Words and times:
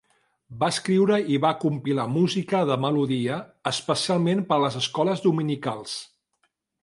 Va 0.61 0.69
escriure 0.75 1.19
i 1.33 1.35
va 1.43 1.51
compilar 1.63 2.05
música 2.13 2.63
de 2.71 2.77
melodia, 2.87 3.37
especialment 3.73 4.43
per 4.53 4.57
a 4.59 4.63
les 4.65 4.81
escoles 4.83 5.25
dominicals. 5.29 5.97